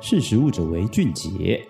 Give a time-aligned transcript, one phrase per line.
[0.00, 1.60] 识时务者为俊杰。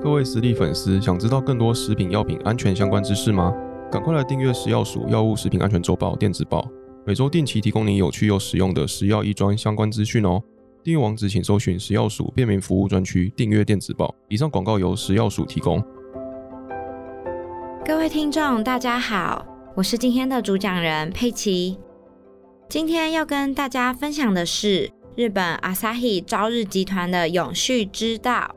[0.00, 3.52] 各位实力粉丝，想知道更多食品药品安全相关知识吗？
[3.90, 6.64] 赶快来订阅食药署药物食品安全周报电子报，
[7.04, 10.40] 每周定期提供你有趣又实用的食药医专相关资讯哦。
[10.84, 14.14] 订阅网址请搜寻食药署便民服务专区订阅电子报。
[14.28, 15.82] 以上广告由食药署提供。
[17.84, 19.44] 各位听众，大家好，
[19.74, 21.76] 我是今天的主讲人佩奇。
[22.68, 28.54] 今天要跟大家分享的是日本 Asahi 朝日集团的永续之道。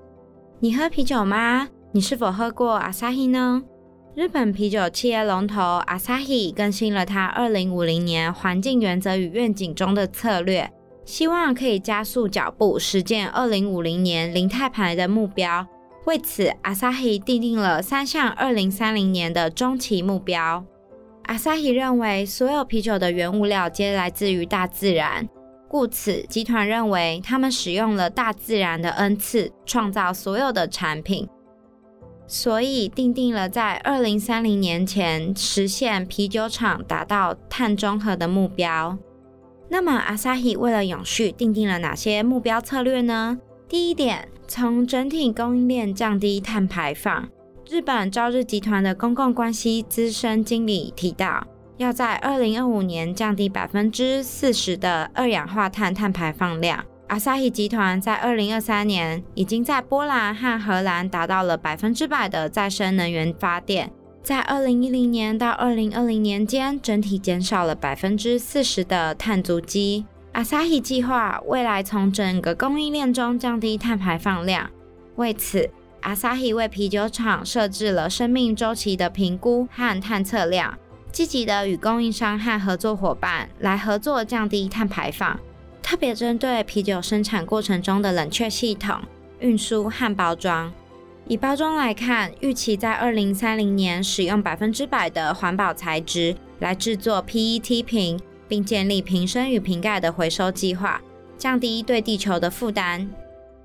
[0.59, 1.67] 你喝啤酒吗？
[1.91, 3.63] 你是否喝过 Asahi 呢？
[4.13, 10.71] 日本啤酒企业龙头 Asahi 更新了它2050年环境原则与愿景中的策略，
[11.03, 15.66] 希望可以加速脚步，实践2050年零碳排的目标。
[16.05, 20.63] 为此，Asahi 定定了三项2030年的中期目标。
[21.25, 25.27] Asahi 认为，所有啤酒的原物料皆来自于大自然，
[25.71, 31.30] 故此集团认为他们使用了大自然的恩赐，创造所有的产品，
[32.27, 38.97] 所以定定了在二零三零年前实现啤酒厂达到碳中和的目标。
[39.69, 43.39] 那么，Asahi 为了永续定定了哪些目标策略呢？
[43.69, 47.30] 第一点，从整体供应链降低碳排放。
[47.69, 51.47] 日本朝日集团的公共关系资深经理提到，
[51.81, 56.85] 要在二零二五年降低百分之四十的二氧化碳碳排放量。
[57.09, 63.91] Asahi 集团在二零二三年已经在波兰和荷兰达到了百分之百的再生能源发电，
[64.23, 70.05] 在二零一零年到二零二零年间，整体减少了百分之四十的碳足迹。
[70.33, 74.69] Asahi 计划未来从整个供应链中降低碳排放量，
[75.15, 75.69] 为此。
[76.02, 80.75] Asahi 为啤酒厂设置了生命周期的评估和探测量，
[81.12, 85.40] 积极的与供应商和合作伙伴来合作降低碳排放。
[85.84, 89.02] 特别针对啤酒生产过程中的冷却系统、
[89.39, 90.72] 运输和包装。
[91.28, 101.02] 以包装来看，预期在二零三零年使用百分之百的环保材质来制作 PET 瓶，并建立瓶身与瓶盖的回收计划，
[101.38, 103.10] 降低对地球的负担。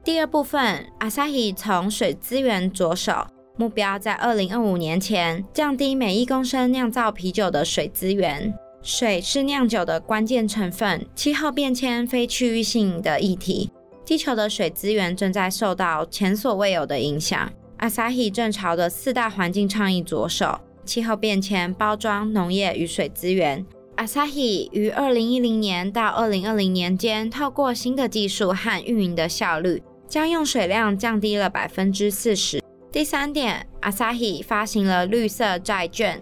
[0.05, 8.53] 第二部分，Asahi 从水资源着手，目标在二零二五年前降低每一公升酿造啤酒的水资源。
[8.83, 13.71] 水是酿酒的关键成分，气候变迁非区域性的议题，
[14.05, 17.51] 地球的水资源正在受到前所未有的影响。
[17.79, 23.65] Asahi 正朝着四大环境倡议着手：气候变迁、包装、农业与水资源。
[23.97, 29.83] Asahi 于二零一零年到二零二零年间，透过新的技术和运营的效率。
[30.09, 32.63] 将用水量降低了百分之四十。
[32.97, 36.19] 第三点，Asahi 发行了绿色债券。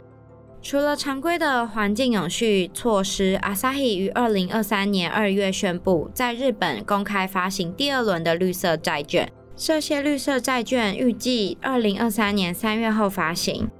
[0.60, 9.30] 除了常规的环境永续措施，Asahi 于二零二三年二月宣布，在日本公开发行第二轮的绿色债券。
[9.54, 13.70] 这些绿色债券预计二零二三年三月后发行。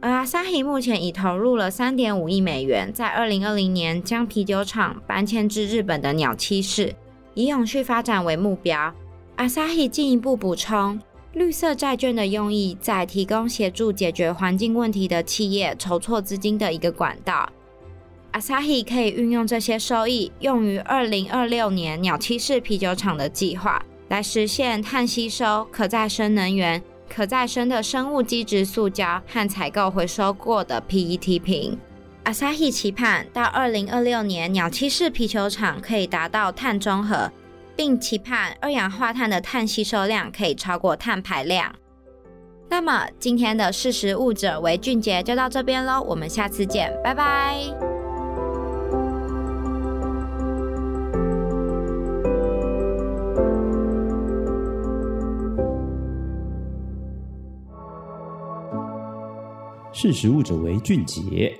[0.00, 6.94] 而 Asahi 目前已投入了三点五亿美元，在二零二零年将啤酒厂搬迁至日本的鸟栖市，
[7.34, 8.94] 以永续发展为目标。
[9.36, 10.98] Asahi 进一步补充，
[11.32, 17.48] 绿色债券的用意在提供协助解决环境问题的企业筹措资金的一个管道。
[18.32, 31.78] Asahi 可以运用这些收益，用于二零二六年鸟栖市啤酒厂的计划，来实现碳吸收、可再生能源、可再生的生物基质塑胶和采购回收过的 PET 瓶。
[32.24, 37.30] Asahi 期盼到二零二六年鸟栖市啤酒厂可以达到碳中和。
[37.80, 41.74] 并期盼二氧化碳的碳吸收量可以超过碳排量。
[42.68, 47.56] 那么今天的识食物者为俊杰就到这边喽，我们下次见，拜拜。
[59.90, 61.58] 识食物者为俊杰。